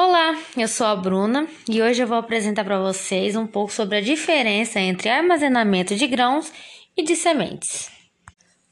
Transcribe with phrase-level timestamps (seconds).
[0.00, 3.96] Olá, eu sou a Bruna e hoje eu vou apresentar para vocês um pouco sobre
[3.96, 6.52] a diferença entre armazenamento de grãos
[6.96, 7.90] e de sementes.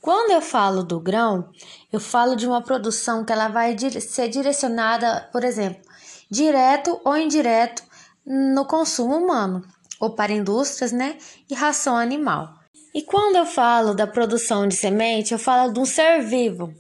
[0.01, 1.51] Quando eu falo do grão,
[1.93, 5.83] eu falo de uma produção que ela vai ser direcionada, por exemplo,
[6.31, 7.83] direto ou indireto
[8.25, 9.67] no consumo humano,
[9.99, 11.19] ou para indústrias, né,
[11.51, 12.55] e ração animal.
[12.95, 16.73] E quando eu falo da produção de semente, eu falo de um ser vivo,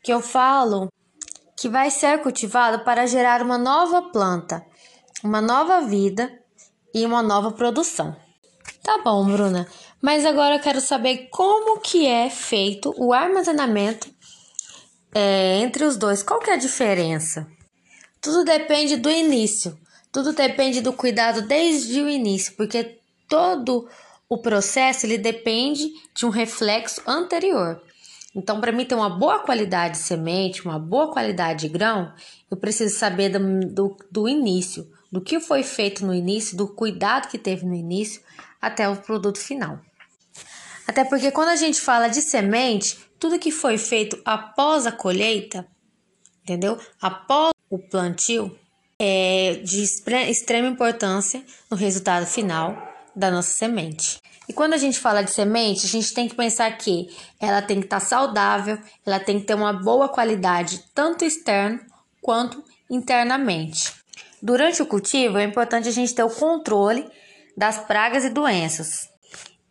[0.00, 0.93] que eu falo
[1.56, 4.64] que vai ser cultivado para gerar uma nova planta,
[5.22, 6.30] uma nova vida
[6.94, 8.16] e uma nova produção.
[8.82, 9.66] Tá bom, Bruna,
[10.00, 14.08] mas agora eu quero saber como que é feito o armazenamento
[15.14, 16.22] é, entre os dois.
[16.22, 17.46] Qual que é a diferença?
[18.20, 19.78] Tudo depende do início,
[20.12, 23.88] tudo depende do cuidado desde o início, porque todo
[24.28, 27.80] o processo ele depende de um reflexo anterior.
[28.34, 32.12] Então, para mim ter uma boa qualidade de semente, uma boa qualidade de grão,
[32.50, 37.28] eu preciso saber do, do, do início, do que foi feito no início, do cuidado
[37.28, 38.20] que teve no início
[38.60, 39.78] até o produto final.
[40.86, 45.66] Até porque quando a gente fala de semente, tudo que foi feito após a colheita,
[46.42, 46.78] entendeu?
[47.00, 48.58] Após o plantio,
[48.98, 54.20] é de extrema importância no resultado final da nossa semente.
[54.48, 57.08] E quando a gente fala de semente, a gente tem que pensar que
[57.40, 61.80] ela tem que estar tá saudável, ela tem que ter uma boa qualidade, tanto externo
[62.20, 63.92] quanto internamente.
[64.42, 67.06] Durante o cultivo, é importante a gente ter o controle
[67.56, 69.08] das pragas e doenças.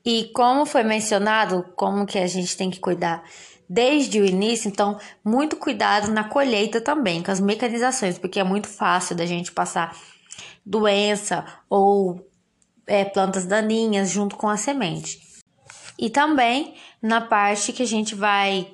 [0.03, 3.23] E como foi mencionado, como que a gente tem que cuidar
[3.69, 8.67] desde o início, então muito cuidado na colheita também, com as mecanizações, porque é muito
[8.67, 9.95] fácil da gente passar
[10.65, 12.25] doença ou
[12.87, 15.19] é, plantas daninhas junto com a semente.
[15.97, 18.67] E também na parte que a gente vai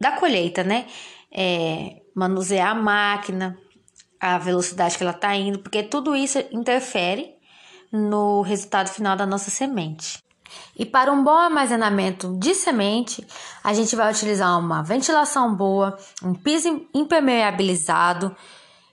[0.00, 0.86] da colheita, né?
[1.30, 3.58] É, manusear a máquina,
[4.20, 7.34] a velocidade que ela está indo, porque tudo isso interfere
[7.92, 10.18] no resultado final da nossa semente.
[10.76, 13.26] E para um bom armazenamento de semente,
[13.62, 18.34] a gente vai utilizar uma ventilação boa, um piso impermeabilizado,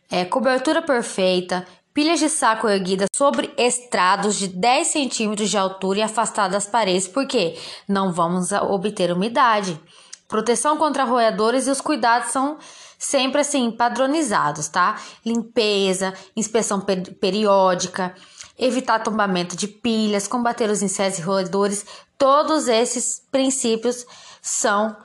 [0.10, 6.02] é, cobertura perfeita, Pilhas de saco erguidas sobre estrados de 10 centímetros de altura e
[6.02, 9.78] afastadas das paredes, porque não vamos obter umidade.
[10.26, 12.58] Proteção contra roedores e os cuidados são
[12.98, 15.02] sempre assim padronizados, tá?
[15.26, 16.80] Limpeza, inspeção
[17.20, 18.16] periódica,
[18.58, 21.86] evitar tombamento de pilhas, combater os insetos e roedores.
[22.18, 24.06] Todos esses princípios
[24.42, 24.96] são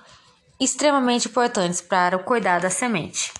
[0.61, 3.33] extremamente importantes para o cuidado da semente.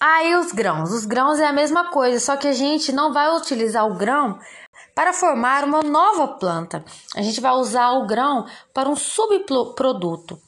[0.00, 0.90] Aí os grãos.
[0.90, 4.38] Os grãos é a mesma coisa, só que a gente não vai utilizar o grão
[4.94, 6.82] para formar uma nova planta.
[7.14, 10.40] A gente vai usar o grão para um subproduto.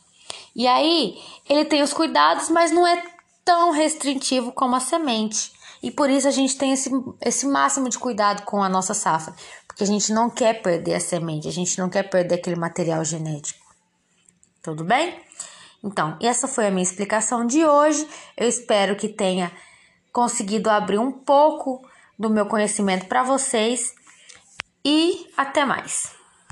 [0.56, 1.18] E aí
[1.48, 3.02] ele tem os cuidados, mas não é
[3.44, 5.52] tão restritivo como a semente.
[5.82, 9.34] E por isso a gente tem esse, esse máximo de cuidado com a nossa safra,
[9.66, 13.04] porque a gente não quer perder a semente, a gente não quer perder aquele material
[13.04, 13.60] genético.
[14.62, 15.20] Tudo bem?
[15.82, 18.06] Então, essa foi a minha explicação de hoje.
[18.36, 19.50] Eu espero que tenha
[20.12, 21.82] conseguido abrir um pouco
[22.18, 23.94] do meu conhecimento para vocês
[24.84, 26.21] e até mais.